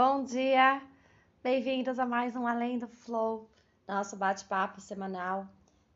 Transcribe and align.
Bom 0.00 0.22
dia, 0.22 0.80
bem-vindos 1.42 1.98
a 1.98 2.06
mais 2.06 2.36
um 2.36 2.46
Além 2.46 2.78
do 2.78 2.86
Flow, 2.86 3.50
nosso 3.84 4.14
bate-papo 4.14 4.80
semanal 4.80 5.44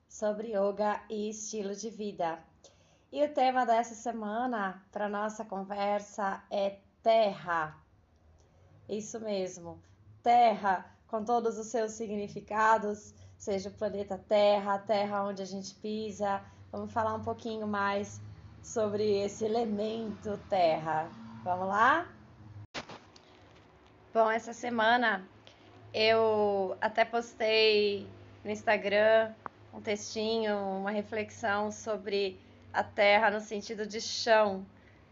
sobre 0.09 0.49
yoga 0.49 1.01
e 1.09 1.31
estilo 1.31 1.73
de 1.73 1.89
vida. 1.89 2.37
E 3.13 3.25
o 3.25 3.33
tema 3.33 3.65
dessa 3.65 3.95
semana 3.95 4.83
para 4.91 5.09
nossa 5.09 5.45
conversa 5.45 6.43
é 6.51 6.81
terra. 7.01 7.79
Isso 8.89 9.21
mesmo, 9.21 9.81
terra 10.21 10.85
com 11.07 11.23
todos 11.23 11.57
os 11.57 11.69
seus 11.69 11.93
significados, 11.93 13.15
seja 13.39 13.69
o 13.69 13.75
planeta 13.75 14.19
Terra, 14.19 14.75
a 14.75 14.79
terra 14.81 15.23
onde 15.23 15.43
a 15.43 15.47
gente 15.47 15.77
pisa. 15.77 16.43
Vamos 16.73 16.93
falar 16.93 17.15
um 17.15 17.23
pouquinho 17.23 17.69
mais 17.69 18.21
sobre 18.65 19.23
esse 19.23 19.45
elemento 19.45 20.37
terra. 20.49 21.09
Vamos 21.45 21.69
lá? 21.69 22.09
Bom, 24.15 24.31
essa 24.31 24.53
semana 24.53 25.27
eu 25.95 26.77
até 26.83 27.03
postei 27.03 28.07
no 28.45 28.51
Instagram 28.51 29.33
um 29.73 29.81
textinho, 29.81 30.55
uma 30.55 30.91
reflexão 30.91 31.73
sobre 31.73 32.39
a 32.75 32.85
terra 32.85 33.31
no 33.31 33.41
sentido 33.41 33.87
de 33.87 34.03
chão, 34.03 34.67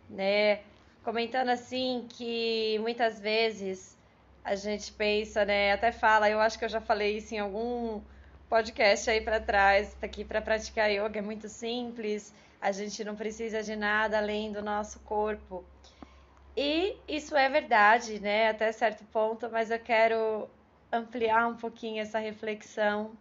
né? 0.06 0.60
Comentando 1.02 1.48
assim 1.48 2.04
que 2.10 2.78
muitas 2.80 3.18
vezes 3.18 3.96
a 4.45 4.54
gente 4.54 4.92
pensa, 4.92 5.46
né? 5.46 5.73
Até 5.73 5.92
fala, 5.92 6.28
eu 6.28 6.38
acho 6.38 6.59
que 6.59 6.66
eu 6.66 6.68
já 6.68 6.82
falei 6.82 7.16
isso 7.16 7.34
em 7.34 7.38
algum 7.38 8.02
podcast 8.51 9.09
aí 9.09 9.23
para 9.23 9.40
trás, 9.40 9.95
tá 9.95 10.04
aqui 10.04 10.26
para 10.26 10.42
praticar 10.42 10.90
yoga 10.90 11.20
é 11.20 11.23
muito 11.23 11.48
simples, 11.48 12.34
a 12.60 12.70
gente 12.70 13.02
não 13.02 13.16
precisa 13.16 13.62
de 13.62 13.74
nada 13.74 14.18
além 14.18 14.52
do 14.52 14.60
nosso 14.60 15.01
corpo. 15.01 15.64
E 16.56 16.96
isso 17.09 17.37
é 17.37 17.48
verdade, 17.48 18.18
né, 18.20 18.48
até 18.51 18.73
certo 18.73 19.04
ponto, 19.04 19.48
mas 19.51 19.70
eu 19.70 19.79
quero 19.79 20.48
ampliar 20.93 21.46
um 21.46 21.56
pouquinho 21.56 22.02
essa 22.02 22.18
reflexão 22.18 23.12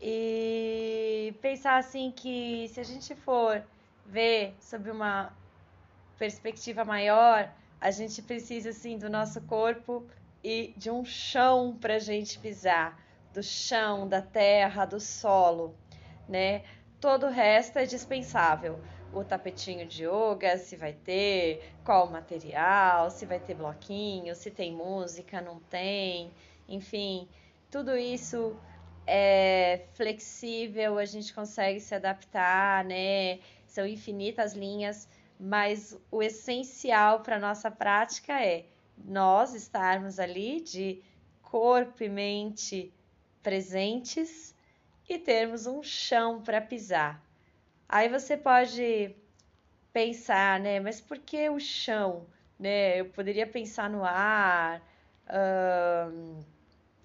e 0.00 1.34
pensar 1.42 1.76
assim 1.76 2.10
que 2.10 2.68
se 2.68 2.80
a 2.80 2.84
gente 2.84 3.14
for 3.14 3.62
ver 4.06 4.54
sobre 4.60 4.90
uma 4.90 5.32
perspectiva 6.18 6.84
maior, 6.84 7.52
a 7.80 7.90
gente 7.90 8.22
precisa 8.22 8.70
assim 8.70 8.96
do 8.96 9.10
nosso 9.10 9.40
corpo 9.42 10.06
e 10.42 10.72
de 10.76 10.90
um 10.90 11.04
chão 11.04 11.76
para 11.78 11.96
a 11.96 11.98
gente 11.98 12.38
pisar, 12.38 12.98
do 13.34 13.42
chão, 13.42 14.08
da 14.08 14.22
terra, 14.22 14.84
do 14.84 15.00
solo, 15.00 15.74
né? 16.28 16.62
Todo 17.00 17.26
o 17.26 17.30
resto 17.30 17.78
é 17.78 17.84
dispensável 17.84 18.80
o 19.12 19.24
tapetinho 19.24 19.86
de 19.86 20.04
yoga, 20.04 20.56
se 20.58 20.76
vai 20.76 20.92
ter, 20.92 21.72
qual 21.84 22.06
o 22.06 22.10
material, 22.10 23.10
se 23.10 23.26
vai 23.26 23.40
ter 23.40 23.54
bloquinho, 23.54 24.34
se 24.34 24.50
tem 24.50 24.72
música, 24.72 25.40
não 25.40 25.58
tem, 25.58 26.30
enfim, 26.68 27.28
tudo 27.70 27.96
isso 27.96 28.56
é 29.06 29.86
flexível, 29.94 30.98
a 30.98 31.04
gente 31.04 31.34
consegue 31.34 31.80
se 31.80 31.94
adaptar, 31.94 32.84
né? 32.84 33.40
São 33.66 33.86
infinitas 33.86 34.54
linhas, 34.54 35.08
mas 35.38 35.98
o 36.10 36.22
essencial 36.22 37.20
para 37.20 37.38
nossa 37.38 37.70
prática 37.70 38.44
é 38.44 38.66
nós 38.96 39.54
estarmos 39.54 40.18
ali 40.18 40.60
de 40.60 41.02
corpo 41.42 42.04
e 42.04 42.08
mente 42.08 42.92
presentes 43.42 44.54
e 45.08 45.18
termos 45.18 45.66
um 45.66 45.82
chão 45.82 46.42
para 46.42 46.60
pisar 46.60 47.29
Aí 47.92 48.08
você 48.08 48.36
pode 48.36 49.16
pensar, 49.92 50.60
né? 50.60 50.78
Mas 50.78 51.00
por 51.00 51.18
que 51.18 51.50
o 51.50 51.58
chão? 51.58 52.28
Né? 52.56 53.00
Eu 53.00 53.06
poderia 53.06 53.48
pensar 53.48 53.90
no 53.90 54.04
ar, 54.04 54.80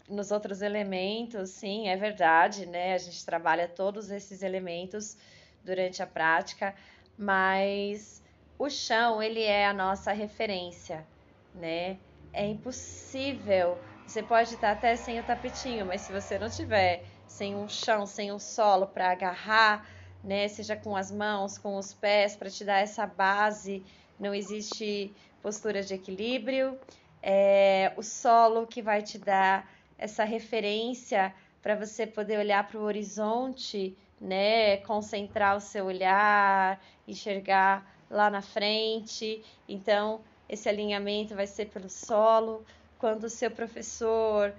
nos 0.07 0.29
outros 0.29 0.61
elementos, 0.61 1.49
sim, 1.49 1.87
é 1.87 1.95
verdade, 1.97 2.67
né? 2.67 2.93
A 2.93 2.97
gente 2.99 3.25
trabalha 3.25 3.67
todos 3.67 4.11
esses 4.11 4.43
elementos 4.43 5.17
durante 5.63 6.03
a 6.03 6.07
prática, 6.07 6.75
mas 7.17 8.21
o 8.57 8.69
chão, 8.69 9.23
ele 9.23 9.41
é 9.41 9.65
a 9.65 9.73
nossa 9.73 10.11
referência, 10.11 11.07
né? 11.51 11.99
É 12.31 12.45
impossível. 12.45 13.81
Você 14.05 14.21
pode 14.21 14.53
estar 14.53 14.71
até 14.71 14.95
sem 14.95 15.19
o 15.19 15.23
tapetinho, 15.23 15.83
mas 15.87 16.01
se 16.01 16.11
você 16.11 16.37
não 16.37 16.49
tiver 16.49 17.07
sem 17.25 17.55
um 17.55 17.67
chão, 17.67 18.05
sem 18.05 18.31
um 18.31 18.37
solo 18.37 18.85
para 18.85 19.09
agarrar, 19.09 19.89
né? 20.25 20.47
Seja 20.47 20.75
com 20.75 20.95
as 20.95 21.11
mãos, 21.11 21.57
com 21.57 21.77
os 21.77 21.93
pés, 21.93 22.35
para 22.35 22.49
te 22.49 22.65
dar 22.65 22.79
essa 22.79 23.05
base. 23.05 23.83
Não 24.19 24.33
existe 24.33 25.13
postura 25.41 25.83
de 25.83 25.93
equilíbrio. 25.93 26.77
É 27.21 27.93
o 27.95 28.01
solo 28.01 28.67
que 28.67 28.81
vai 28.81 29.01
te 29.01 29.17
dar 29.17 29.69
essa 29.97 30.23
referência 30.23 31.33
para 31.61 31.75
você 31.75 32.05
poder 32.05 32.39
olhar 32.39 32.67
para 32.67 32.79
o 32.79 32.83
horizonte, 32.83 33.95
né? 34.19 34.77
Concentrar 34.77 35.55
o 35.55 35.61
seu 35.61 35.85
olhar, 35.85 36.83
enxergar 37.07 37.85
lá 38.09 38.29
na 38.29 38.41
frente. 38.41 39.43
Então, 39.67 40.21
esse 40.49 40.67
alinhamento 40.67 41.35
vai 41.35 41.47
ser 41.47 41.67
pelo 41.67 41.89
solo. 41.89 42.65
Quando 42.97 43.25
o 43.25 43.29
seu 43.29 43.51
professor 43.51 44.53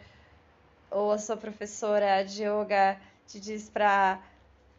ou 0.91 1.11
a 1.11 1.19
sua 1.19 1.37
professora 1.37 2.23
de 2.23 2.45
yoga 2.45 2.99
te 3.27 3.41
diz 3.41 3.69
para 3.69 4.21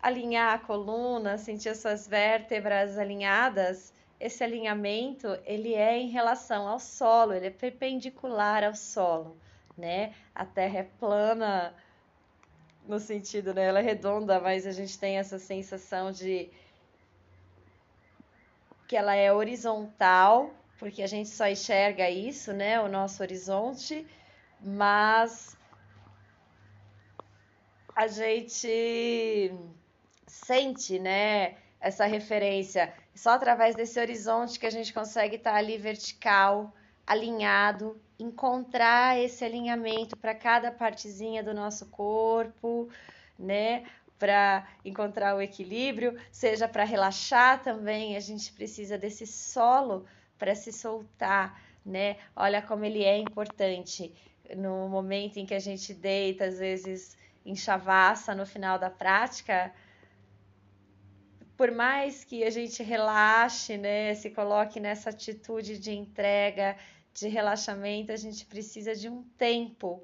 alinhar 0.01 0.53
a 0.53 0.59
coluna, 0.59 1.37
sentir 1.37 1.69
as 1.69 1.79
suas 1.79 2.07
vértebras 2.07 2.97
alinhadas, 2.97 3.93
esse 4.19 4.43
alinhamento 4.43 5.27
ele 5.45 5.73
é 5.73 5.97
em 5.97 6.09
relação 6.09 6.67
ao 6.67 6.79
solo, 6.79 7.33
ele 7.33 7.47
é 7.47 7.51
perpendicular 7.51 8.63
ao 8.63 8.75
solo, 8.75 9.37
né? 9.77 10.13
A 10.33 10.45
Terra 10.45 10.79
é 10.79 10.83
plana 10.83 11.73
no 12.87 12.99
sentido, 12.99 13.53
né? 13.53 13.65
Ela 13.65 13.79
é 13.79 13.83
redonda, 13.83 14.39
mas 14.39 14.65
a 14.65 14.71
gente 14.71 14.97
tem 14.97 15.17
essa 15.17 15.37
sensação 15.37 16.11
de 16.11 16.49
que 18.87 18.95
ela 18.95 19.15
é 19.15 19.31
horizontal, 19.31 20.51
porque 20.79 21.03
a 21.03 21.07
gente 21.07 21.29
só 21.29 21.47
enxerga 21.47 22.09
isso, 22.09 22.53
né? 22.53 22.79
O 22.79 22.87
nosso 22.87 23.21
horizonte, 23.21 24.07
mas 24.61 25.55
a 27.95 28.07
gente 28.07 29.51
sente, 30.27 30.99
né, 30.99 31.55
essa 31.79 32.05
referência. 32.05 32.93
Só 33.15 33.31
através 33.31 33.75
desse 33.75 33.99
horizonte 33.99 34.59
que 34.59 34.65
a 34.65 34.69
gente 34.69 34.93
consegue 34.93 35.37
estar 35.37 35.55
ali 35.55 35.77
vertical, 35.77 36.73
alinhado, 37.05 37.99
encontrar 38.19 39.17
esse 39.17 39.43
alinhamento 39.45 40.17
para 40.17 40.35
cada 40.35 40.71
partezinha 40.71 41.41
do 41.41 41.53
nosso 41.53 41.85
corpo, 41.87 42.89
né? 43.39 43.85
Para 44.19 44.67
encontrar 44.83 45.35
o 45.35 45.41
equilíbrio, 45.41 46.19
seja 46.31 46.67
para 46.67 46.83
relaxar 46.83 47.63
também, 47.63 48.17
a 48.17 48.19
gente 48.19 48.51
precisa 48.51 48.97
desse 48.97 49.25
solo 49.25 50.05
para 50.37 50.53
se 50.53 50.73
soltar, 50.73 51.61
né? 51.85 52.17
Olha 52.35 52.61
como 52.61 52.83
ele 52.83 53.03
é 53.03 53.17
importante 53.17 54.13
no 54.55 54.87
momento 54.89 55.37
em 55.37 55.45
que 55.45 55.53
a 55.53 55.59
gente 55.59 55.93
deita, 55.93 56.45
às 56.45 56.59
vezes 56.59 57.17
em 57.45 57.55
chavassa 57.55 58.35
no 58.35 58.45
final 58.45 58.77
da 58.77 58.89
prática, 58.89 59.73
por 61.57 61.71
mais 61.71 62.23
que 62.23 62.43
a 62.43 62.51
gente 62.51 62.83
relaxe, 62.83 63.77
né, 63.77 64.13
se 64.13 64.29
coloque 64.29 64.79
nessa 64.79 65.09
atitude 65.09 65.79
de 65.79 65.91
entrega, 65.91 66.77
de 67.13 67.27
relaxamento, 67.27 68.11
a 68.11 68.15
gente 68.15 68.45
precisa 68.45 68.95
de 68.95 69.09
um 69.09 69.23
tempo 69.37 70.03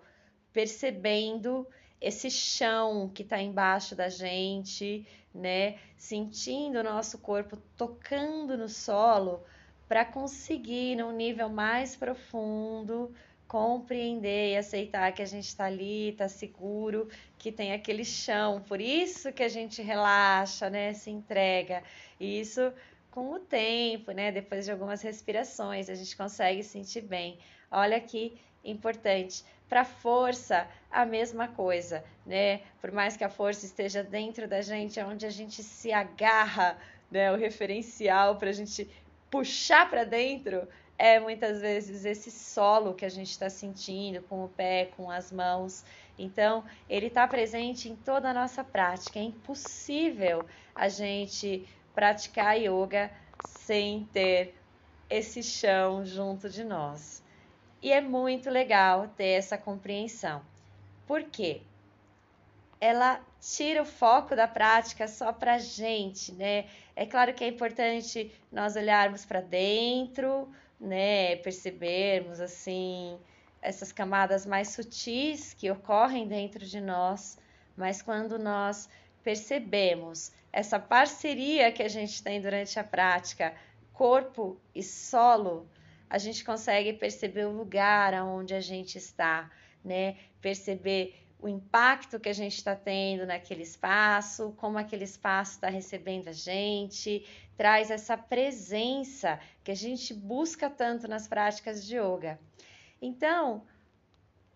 percebendo 0.51 1.67
esse 2.01 2.29
chão 2.31 3.07
que 3.07 3.21
está 3.21 3.39
embaixo 3.39 3.95
da 3.95 4.09
gente, 4.09 5.07
né, 5.33 5.77
sentindo 5.95 6.79
o 6.79 6.83
nosso 6.83 7.19
corpo 7.19 7.55
tocando 7.77 8.57
no 8.57 8.67
solo 8.67 9.43
para 9.87 10.03
conseguir, 10.03 10.95
num 10.95 11.11
nível 11.11 11.49
mais 11.49 11.95
profundo, 11.95 13.13
compreender 13.53 14.53
e 14.53 14.57
aceitar 14.57 15.11
que 15.11 15.21
a 15.21 15.27
gente 15.27 15.45
está 15.45 15.65
ali, 15.65 16.09
está 16.09 16.27
seguro, 16.27 17.07
que 17.37 17.51
tem 17.51 17.71
aquele 17.71 18.03
chão. 18.03 18.63
Por 18.67 18.81
isso 18.81 19.31
que 19.31 19.43
a 19.43 19.47
gente 19.47 19.79
relaxa, 19.79 20.71
né? 20.71 20.91
Se 20.95 21.11
entrega. 21.11 21.83
E 22.19 22.39
isso 22.39 22.73
com 23.11 23.31
o 23.33 23.37
tempo, 23.37 24.11
né? 24.11 24.31
Depois 24.31 24.65
de 24.65 24.71
algumas 24.71 25.03
respirações, 25.03 25.87
a 25.87 25.93
gente 25.93 26.17
consegue 26.17 26.63
sentir 26.63 27.01
bem. 27.01 27.37
Olha 27.69 27.99
que 27.99 28.35
importante. 28.65 29.45
Para 29.69 29.85
força, 29.85 30.67
a 30.89 31.05
mesma 31.05 31.47
coisa, 31.47 32.03
né? 32.25 32.61
Por 32.81 32.91
mais 32.91 33.15
que 33.15 33.23
a 33.23 33.29
força 33.29 33.67
esteja 33.67 34.03
dentro 34.03 34.47
da 34.47 34.61
gente, 34.61 34.99
é 34.99 35.05
onde 35.05 35.27
a 35.27 35.29
gente 35.29 35.61
se 35.61 35.93
agarra, 35.93 36.75
né? 37.11 37.31
O 37.31 37.35
referencial 37.35 38.35
para 38.37 38.49
a 38.49 38.53
gente 38.53 38.89
puxar 39.29 39.87
para 39.87 40.03
dentro 40.03 40.67
é 41.03 41.19
muitas 41.19 41.59
vezes 41.59 42.05
esse 42.05 42.31
solo 42.31 42.93
que 42.93 43.03
a 43.03 43.09
gente 43.09 43.31
está 43.31 43.49
sentindo 43.49 44.21
com 44.21 44.45
o 44.45 44.47
pé, 44.47 44.85
com 44.95 45.11
as 45.11 45.33
mãos. 45.33 45.83
Então, 46.17 46.63
ele 46.89 47.07
está 47.07 47.27
presente 47.27 47.89
em 47.89 47.95
toda 47.97 48.29
a 48.29 48.33
nossa 48.33 48.63
prática. 48.63 49.19
É 49.19 49.23
impossível 49.23 50.45
a 50.73 50.87
gente 50.87 51.67
praticar 51.93 52.57
yoga 52.57 53.11
sem 53.45 54.07
ter 54.13 54.55
esse 55.09 55.43
chão 55.43 56.05
junto 56.05 56.49
de 56.49 56.63
nós. 56.63 57.21
E 57.81 57.91
é 57.91 57.99
muito 57.99 58.49
legal 58.49 59.09
ter 59.09 59.31
essa 59.39 59.57
compreensão. 59.57 60.41
Por 61.05 61.21
quê? 61.23 61.63
Ela 62.79 63.19
tira 63.41 63.81
o 63.81 63.85
foco 63.85 64.37
da 64.37 64.47
prática 64.47 65.05
só 65.09 65.33
para 65.33 65.57
gente, 65.57 66.31
né? 66.31 66.63
É 66.95 67.05
claro 67.05 67.33
que 67.33 67.43
é 67.43 67.47
importante 67.49 68.31
nós 68.49 68.77
olharmos 68.77 69.25
para 69.25 69.41
dentro, 69.41 70.47
né? 70.79 71.35
Percebermos 71.37 72.39
assim 72.39 73.17
essas 73.61 73.91
camadas 73.91 74.45
mais 74.45 74.69
sutis 74.69 75.53
que 75.53 75.71
ocorrem 75.71 76.27
dentro 76.27 76.65
de 76.65 76.81
nós, 76.81 77.39
mas 77.77 78.01
quando 78.01 78.37
nós 78.37 78.89
percebemos 79.23 80.33
essa 80.51 80.77
parceria 80.77 81.71
que 81.71 81.81
a 81.81 81.87
gente 81.87 82.21
tem 82.21 82.41
durante 82.41 82.77
a 82.77 82.83
prática, 82.83 83.55
corpo 83.93 84.59
e 84.75 84.83
solo, 84.83 85.67
a 86.09 86.17
gente 86.17 86.43
consegue 86.43 86.93
perceber 86.93 87.45
o 87.45 87.51
lugar 87.51 88.13
aonde 88.13 88.53
a 88.53 88.59
gente 88.59 88.97
está, 88.97 89.49
né? 89.83 90.17
Perceber 90.41 91.15
o 91.43 91.49
impacto 91.49 92.21
que 92.21 92.29
a 92.29 92.33
gente 92.33 92.55
está 92.55 92.73
tendo 92.73 93.25
naquele 93.25 93.63
espaço, 93.63 94.53
como 94.55 94.77
aquele 94.77 95.03
espaço 95.03 95.55
está 95.55 95.67
recebendo 95.67 96.29
a 96.29 96.31
gente, 96.31 97.27
traz 97.57 97.91
essa 97.91 98.17
presença 98.17 99.37
que 99.61 99.69
a 99.69 99.75
gente 99.75 100.13
busca 100.13 100.69
tanto 100.69 101.05
nas 101.05 101.27
práticas 101.27 101.85
de 101.85 101.97
yoga. 101.97 102.39
Então, 103.01 103.61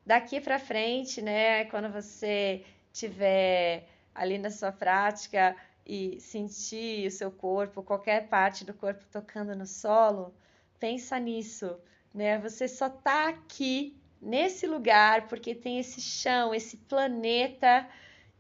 daqui 0.06 0.40
para 0.40 0.58
frente, 0.58 1.22
né, 1.22 1.66
quando 1.66 1.92
você 1.92 2.64
tiver 2.94 3.86
ali 4.16 4.38
na 4.38 4.50
sua 4.50 4.72
prática 4.72 5.58
e 5.86 6.22
sentir 6.22 7.06
o 7.06 7.12
seu 7.12 7.30
corpo, 7.30 7.84
qualquer 7.84 8.30
parte 8.30 8.64
do 8.64 8.74
corpo 8.74 9.04
tocando 9.12 9.54
no 9.54 9.66
solo, 9.66 10.34
pensa 10.80 11.20
nisso, 11.20 11.78
né? 12.14 12.40
Você 12.40 12.66
só 12.66 12.90
tá 12.90 13.28
aqui 13.28 14.02
nesse 14.22 14.68
lugar 14.68 15.28
porque 15.28 15.54
tem 15.56 15.80
esse 15.80 16.02
chão, 16.02 16.54
esse 16.54 16.78
planeta 16.78 17.88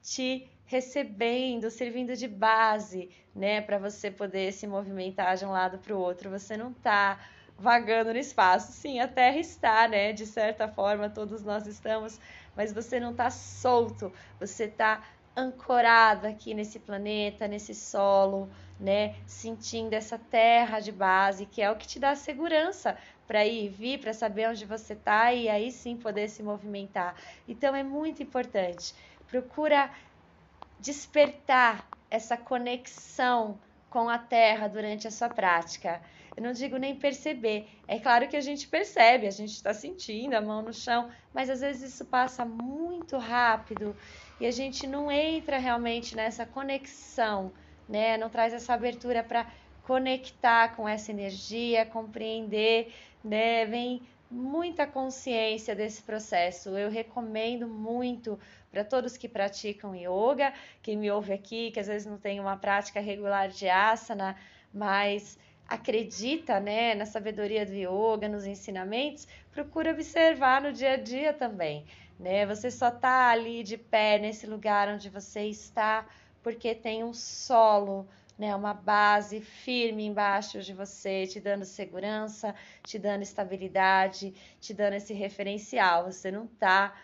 te 0.01 0.49
recebendo, 0.65 1.69
servindo 1.69 2.15
de 2.15 2.27
base, 2.27 3.09
né, 3.33 3.61
para 3.61 3.77
você 3.77 4.11
poder 4.11 4.51
se 4.51 4.67
movimentar 4.67 5.37
de 5.37 5.45
um 5.45 5.51
lado 5.51 5.77
para 5.77 5.95
o 5.95 5.99
outro. 5.99 6.29
Você 6.29 6.57
não 6.57 6.73
tá 6.73 7.19
vagando 7.57 8.13
no 8.13 8.19
espaço. 8.19 8.71
Sim, 8.71 8.99
a 8.99 9.07
Terra 9.07 9.37
está, 9.37 9.87
né? 9.87 10.13
De 10.13 10.25
certa 10.25 10.67
forma, 10.67 11.09
todos 11.09 11.43
nós 11.43 11.65
estamos, 11.65 12.19
mas 12.55 12.71
você 12.71 12.99
não 12.99 13.11
está 13.11 13.29
solto, 13.29 14.11
você 14.39 14.65
está 14.65 15.03
ancorado 15.35 16.27
aqui 16.27 16.53
nesse 16.53 16.79
planeta, 16.79 17.47
nesse 17.47 17.73
solo, 17.73 18.49
né? 18.79 19.15
Sentindo 19.25 19.93
essa 19.93 20.17
terra 20.17 20.79
de 20.79 20.91
base, 20.91 21.45
que 21.45 21.61
é 21.61 21.69
o 21.71 21.75
que 21.75 21.87
te 21.87 21.99
dá 21.99 22.15
segurança 22.15 22.97
para 23.27 23.45
ir 23.45 23.65
e 23.65 23.69
vir, 23.69 23.99
para 23.99 24.13
saber 24.13 24.49
onde 24.49 24.65
você 24.65 24.93
está 24.93 25.33
e 25.33 25.49
aí 25.49 25.71
sim 25.71 25.97
poder 25.97 26.29
se 26.29 26.41
movimentar. 26.41 27.15
Então 27.47 27.75
é 27.75 27.83
muito 27.83 28.23
importante. 28.23 28.95
Procura 29.27 29.91
despertar 30.79 31.87
essa 32.09 32.37
conexão 32.37 33.59
com 33.89 34.09
a 34.09 34.17
terra 34.17 34.67
durante 34.67 35.07
a 35.07 35.11
sua 35.11 35.29
prática. 35.29 36.01
Eu 36.35 36.43
não 36.43 36.51
digo 36.51 36.77
nem 36.77 36.95
perceber. 36.95 37.67
É 37.87 37.99
claro 37.99 38.27
que 38.27 38.37
a 38.37 38.41
gente 38.41 38.67
percebe, 38.67 39.25
a 39.25 39.31
gente 39.31 39.53
está 39.53 39.73
sentindo 39.73 40.35
a 40.35 40.41
mão 40.41 40.61
no 40.61 40.71
chão, 40.71 41.09
mas 41.33 41.49
às 41.49 41.61
vezes 41.61 41.93
isso 41.93 42.05
passa 42.05 42.45
muito 42.45 43.17
rápido 43.17 43.95
e 44.39 44.45
a 44.45 44.51
gente 44.51 44.85
não 44.85 45.11
entra 45.11 45.57
realmente 45.57 46.15
nessa 46.15 46.45
conexão, 46.45 47.51
né? 47.89 48.17
Não 48.17 48.29
traz 48.29 48.53
essa 48.53 48.73
abertura 48.73 49.23
para 49.23 49.47
conectar 49.83 50.75
com 50.75 50.87
essa 50.87 51.11
energia, 51.11 51.85
compreender, 51.85 52.93
né? 53.27 53.65
Vem 53.65 54.01
muita 54.29 54.87
consciência 54.87 55.75
desse 55.75 56.01
processo. 56.01 56.69
Eu 56.69 56.89
recomendo 56.89 57.67
muito 57.67 58.39
para 58.71 58.83
todos 58.83 59.17
que 59.17 59.27
praticam 59.29 59.95
yoga, 59.95 60.53
quem 60.81 60.97
me 60.97 61.09
ouve 61.09 61.33
aqui, 61.33 61.71
que 61.71 61.79
às 61.79 61.87
vezes 61.87 62.07
não 62.07 62.17
tem 62.17 62.39
uma 62.39 62.57
prática 62.57 62.99
regular 62.99 63.49
de 63.49 63.69
asana, 63.69 64.35
mas 64.73 65.37
acredita 65.67 66.59
né, 66.59 66.95
na 66.95 67.05
sabedoria 67.05 67.65
do 67.65 67.73
yoga, 67.73 68.27
nos 68.27 68.45
ensinamentos, 68.45 69.27
procura 69.51 69.91
observar 69.91 70.61
no 70.61 70.71
dia 70.71 70.93
a 70.93 70.97
dia 70.97 71.33
também. 71.33 71.85
Né? 72.19 72.45
Você 72.45 72.71
só 72.71 72.89
está 72.89 73.29
ali 73.29 73.63
de 73.63 73.77
pé 73.77 74.17
nesse 74.17 74.47
lugar 74.47 74.87
onde 74.89 75.09
você 75.09 75.43
está 75.43 76.05
porque 76.41 76.73
tem 76.73 77.03
um 77.03 77.13
solo, 77.13 78.07
né, 78.37 78.55
uma 78.55 78.73
base 78.73 79.41
firme 79.41 80.05
embaixo 80.05 80.61
de 80.61 80.73
você, 80.73 81.25
te 81.25 81.39
dando 81.39 81.65
segurança, 81.65 82.53
te 82.83 82.99
dando 82.99 83.23
estabilidade, 83.23 84.33
te 84.59 84.73
dando 84.73 84.93
esse 84.93 85.13
referencial. 85.13 86.05
Você 86.05 86.29
não 86.29 86.45
está 86.45 86.95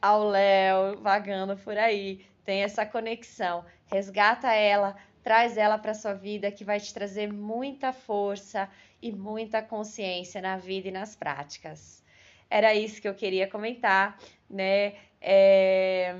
ao 0.00 0.28
léu, 0.28 1.00
vagando 1.00 1.56
por 1.56 1.76
aí. 1.76 2.24
Tem 2.44 2.62
essa 2.62 2.86
conexão. 2.86 3.64
Resgata 3.86 4.52
ela, 4.52 4.96
traz 5.22 5.56
ela 5.56 5.76
para 5.78 5.94
sua 5.94 6.12
vida 6.12 6.52
que 6.52 6.64
vai 6.64 6.78
te 6.78 6.92
trazer 6.94 7.32
muita 7.32 7.92
força 7.92 8.68
e 9.02 9.10
muita 9.10 9.60
consciência 9.62 10.40
na 10.40 10.56
vida 10.56 10.88
e 10.88 10.92
nas 10.92 11.16
práticas. 11.16 12.04
Era 12.48 12.74
isso 12.74 13.00
que 13.00 13.08
eu 13.08 13.14
queria 13.14 13.48
comentar, 13.48 14.18
né? 14.48 14.94
É... 15.20 16.14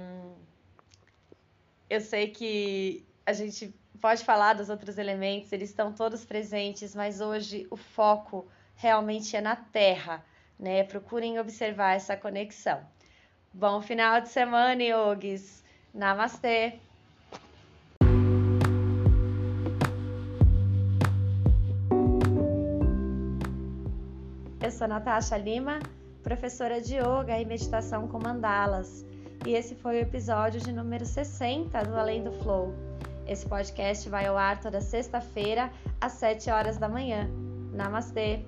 Eu 1.89 2.01
sei 2.01 2.29
que 2.29 3.07
a 3.27 3.33
gente 3.33 3.75
pode 4.01 4.25
falar 4.25 4.55
dos 4.55 4.69
outros 4.69 4.99
elementos, 4.99 5.51
eles 5.53 5.71
estão 5.71 5.93
todos 5.93 6.25
presentes, 6.25 6.95
mas 6.95 7.21
hoje 7.21 7.67
o 7.71 7.77
foco 7.77 8.47
realmente 8.77 9.37
é 9.37 9.41
na 9.41 9.57
Terra, 9.57 10.25
né? 10.59 10.85
Procurem 10.85 11.39
observar 11.39 11.95
essa 11.95 12.17
conexão. 12.17 12.81
Bom 13.53 13.81
final 13.81 14.21
de 14.21 14.29
semana, 14.29 14.83
yogis! 14.83 15.65
Namastê! 15.93 16.75
Eu 24.63 24.71
sou 24.71 24.89
Natasha 24.89 25.37
Lima, 25.37 25.79
professora 26.23 26.81
de 26.81 26.97
Yoga 26.97 27.39
e 27.39 27.45
Meditação 27.45 28.09
com 28.09 28.19
Mandalas, 28.19 29.05
e 29.47 29.53
esse 29.53 29.75
foi 29.75 29.97
o 29.97 30.01
episódio 30.01 30.61
de 30.61 30.73
número 30.73 31.05
60 31.05 31.85
do 31.85 31.95
Além 31.95 32.25
do 32.25 32.33
Flow. 32.33 32.94
Esse 33.27 33.47
podcast 33.47 34.09
vai 34.09 34.27
ao 34.27 34.37
ar 34.37 34.61
toda 34.61 34.81
sexta-feira, 34.81 35.71
às 36.01 36.13
7 36.13 36.51
horas 36.51 36.77
da 36.77 36.89
manhã. 36.89 37.29
Namastê! 37.73 38.45